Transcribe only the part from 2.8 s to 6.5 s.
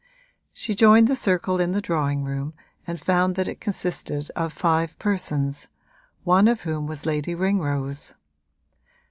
and found that it consisted of five persons, one